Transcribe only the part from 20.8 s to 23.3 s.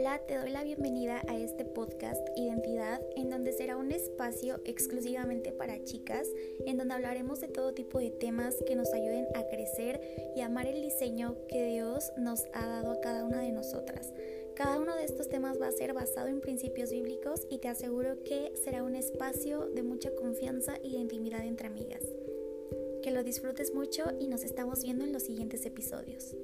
y de intimidad entre amigas. Que lo